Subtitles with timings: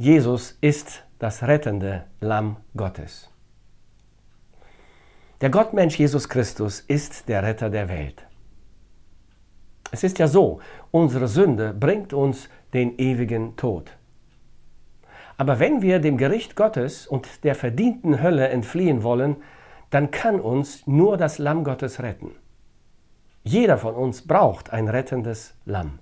[0.00, 3.28] Jesus ist das rettende Lamm Gottes.
[5.42, 8.26] Der Gottmensch Jesus Christus ist der Retter der Welt.
[9.90, 10.60] Es ist ja so,
[10.90, 13.94] unsere Sünde bringt uns den ewigen Tod.
[15.36, 19.36] Aber wenn wir dem Gericht Gottes und der verdienten Hölle entfliehen wollen,
[19.90, 22.36] dann kann uns nur das Lamm Gottes retten.
[23.44, 25.98] Jeder von uns braucht ein rettendes Lamm.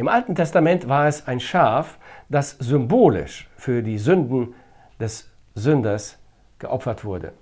[0.00, 1.98] Im Alten Testament war es ein Schaf,
[2.30, 4.54] das symbolisch für die Sünden
[4.98, 6.18] des Sünders
[6.58, 7.34] geopfert wurde.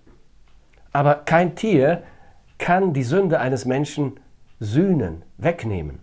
[0.92, 2.02] Aber kein Tier
[2.58, 4.18] kann die Sünde eines Menschen
[4.58, 6.00] sühnen, wegnehmen.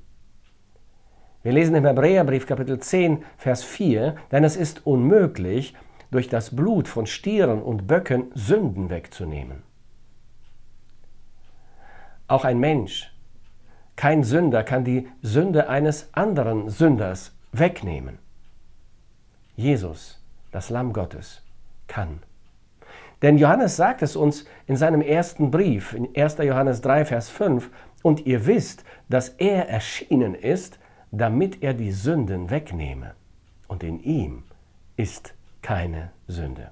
[1.43, 5.75] Wir lesen im Hebräerbrief Kapitel 10, Vers 4, denn es ist unmöglich,
[6.09, 9.63] durch das Blut von Stieren und Böcken Sünden wegzunehmen.
[12.29, 13.11] Auch ein Mensch,
[13.95, 18.19] kein Sünder kann die Sünde eines anderen Sünders wegnehmen.
[19.55, 21.41] Jesus, das Lamm Gottes,
[21.87, 22.19] kann.
[23.21, 26.37] Denn Johannes sagt es uns in seinem ersten Brief, in 1.
[26.39, 27.69] Johannes 3, Vers 5,
[28.03, 30.79] und ihr wisst, dass er erschienen ist,
[31.11, 33.15] damit er die Sünden wegnehme.
[33.67, 34.43] Und in ihm
[34.97, 36.71] ist keine Sünde.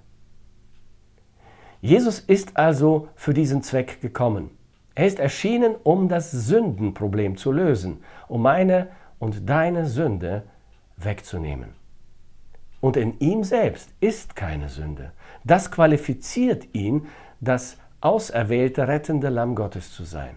[1.81, 4.51] Jesus ist also für diesen Zweck gekommen.
[4.95, 10.43] Er ist erschienen, um das Sündenproblem zu lösen, um meine und deine Sünde
[10.97, 11.69] wegzunehmen.
[12.79, 15.11] Und in ihm selbst ist keine Sünde.
[15.43, 17.07] Das qualifiziert ihn,
[17.39, 20.35] das auserwählte rettende Lamm Gottes zu sein.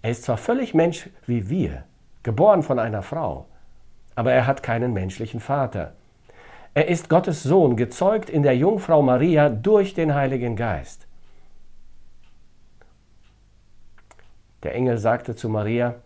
[0.00, 1.84] Er ist zwar völlig Mensch wie wir,
[2.22, 3.46] geboren von einer Frau,
[4.14, 5.94] aber er hat keinen menschlichen Vater.
[6.72, 11.06] Er ist Gottes Sohn, gezeugt in der Jungfrau Maria durch den Heiligen Geist.
[14.64, 15.96] Der Engel sagte zu Maria,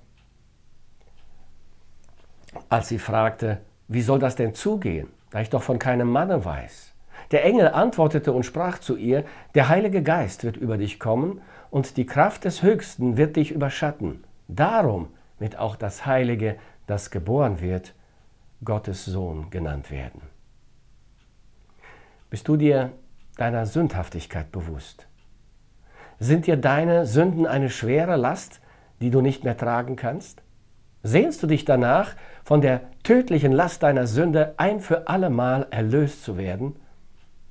[2.69, 6.93] als sie fragte, wie soll das denn zugehen, da ich doch von keinem Manne weiß?
[7.31, 11.97] Der Engel antwortete und sprach zu ihr, der Heilige Geist wird über dich kommen und
[11.97, 14.25] die Kraft des Höchsten wird dich überschatten.
[14.49, 15.09] Darum
[15.39, 17.95] wird auch das Heilige, das geboren wird,
[18.65, 20.23] Gottes Sohn genannt werden.
[22.31, 22.93] Bist du dir
[23.37, 25.08] deiner Sündhaftigkeit bewusst?
[26.19, 28.61] Sind dir deine Sünden eine schwere Last,
[29.01, 30.43] die du nicht mehr tragen kannst?
[31.03, 36.37] Sehnst du dich danach, von der tödlichen Last deiner Sünde ein für allemal erlöst zu
[36.37, 36.77] werden?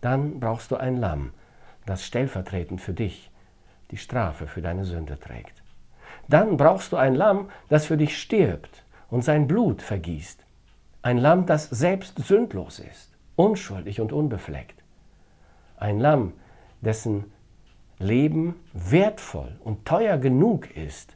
[0.02, 1.32] Dann brauchst du ein Lamm,
[1.86, 3.32] das stellvertretend für dich
[3.92, 5.64] die Strafe für deine Sünde trägt.
[6.28, 10.46] Dann brauchst du ein Lamm, das für dich stirbt und sein Blut vergießt.
[11.02, 14.84] Ein Lamm, das selbst sündlos ist, unschuldig und unbefleckt.
[15.78, 16.34] Ein Lamm,
[16.82, 17.32] dessen
[18.00, 21.16] Leben wertvoll und teuer genug ist,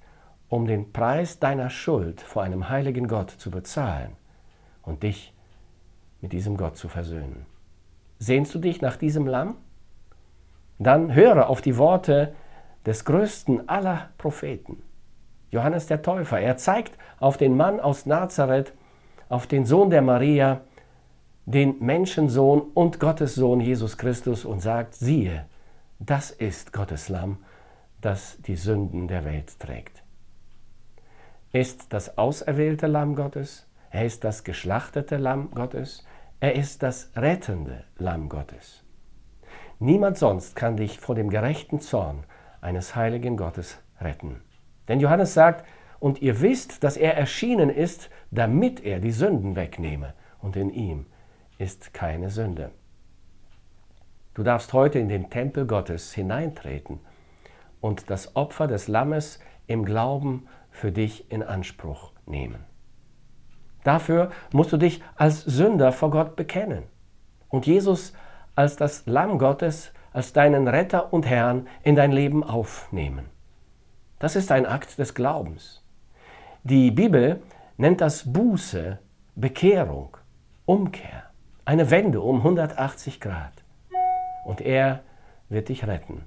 [0.50, 4.12] um den Preis deiner Schuld vor einem heiligen Gott zu bezahlen
[4.84, 5.34] und dich
[6.22, 7.46] mit diesem Gott zu versöhnen.
[8.20, 9.56] Sehnst du dich nach diesem Lamm?
[10.80, 12.34] Dann höre auf die Worte
[12.86, 14.82] des größten aller Propheten,
[15.52, 16.40] Johannes der Täufer.
[16.40, 18.74] Er zeigt auf den Mann aus Nazareth,
[19.30, 20.62] auf den Sohn der Maria,
[21.46, 25.46] den Menschensohn und Gottes Sohn Jesus Christus und sagt, siehe,
[26.04, 27.38] das ist Gottes Lamm,
[28.02, 30.02] das die Sünden der Welt trägt.
[31.52, 36.04] Er ist das auserwählte Lamm Gottes, er ist das geschlachtete Lamm Gottes,
[36.40, 38.84] er ist das rettende Lamm Gottes.
[39.78, 42.24] Niemand sonst kann dich vor dem gerechten Zorn
[42.62, 44.42] eines heiligen Gottes retten.
[44.88, 45.68] Denn Johannes sagt,
[46.00, 51.06] und ihr wisst, dass er erschienen ist, damit er die Sünden wegnehme, und in ihm
[51.60, 52.72] ist keine Sünde.
[54.34, 57.00] Du darfst heute in den Tempel Gottes hineintreten
[57.82, 62.64] und das Opfer des Lammes im Glauben für dich in Anspruch nehmen.
[63.84, 66.84] Dafür musst du dich als Sünder vor Gott bekennen
[67.50, 68.14] und Jesus
[68.56, 73.26] als das Lamm Gottes, als deinen Retter und Herrn in dein Leben aufnehmen.
[74.20, 75.84] Das ist ein Akt des Glaubens.
[76.64, 77.42] Die Bibel
[77.76, 79.00] nennt das Buße,
[79.36, 80.16] Bekehrung,
[80.66, 81.24] Umkehr,
[81.66, 83.61] eine Wende um 180 Grad
[84.46, 85.04] und er
[85.50, 86.24] wird dich retten.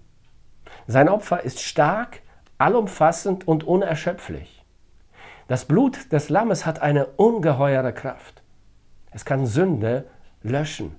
[0.87, 2.21] Sein Opfer ist stark,
[2.59, 4.65] allumfassend und unerschöpflich.
[5.49, 8.43] Das Blut des Lammes hat eine ungeheure Kraft.
[9.11, 10.07] Es kann Sünde
[10.43, 10.97] löschen.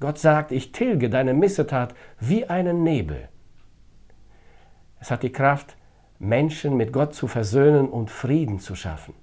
[0.00, 3.28] Gott sagt, ich tilge deine Missetat wie einen Nebel.
[5.00, 5.76] Es hat die Kraft,
[6.18, 9.14] Menschen mit Gott zu versöhnen und Frieden zu schaffen.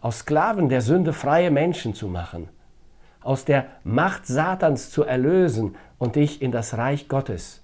[0.00, 2.50] Aus Sklaven der Sünde freie Menschen zu machen
[3.24, 7.62] aus der Macht Satans zu erlösen und dich in das Reich Gottes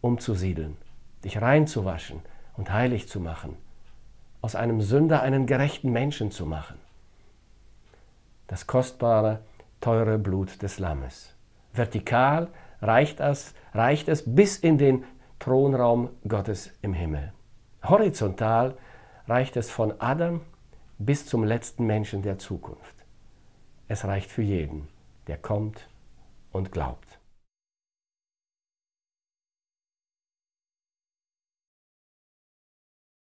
[0.00, 0.76] umzusiedeln,
[1.24, 2.20] dich reinzuwaschen
[2.56, 3.56] und heilig zu machen,
[4.40, 6.76] aus einem Sünder einen gerechten Menschen zu machen.
[8.48, 9.40] das kostbare,
[9.80, 11.34] teure Blut des Lammes.
[11.72, 12.48] Vertikal
[12.80, 15.04] reicht es, reicht es bis in den
[15.38, 17.32] Thronraum Gottes im Himmel.
[17.82, 18.74] Horizontal
[19.26, 20.40] reicht es von Adam
[20.98, 22.94] bis zum letzten Menschen der Zukunft.
[23.88, 24.88] Es reicht für jeden,
[25.26, 25.88] der kommt
[26.52, 27.18] und glaubt.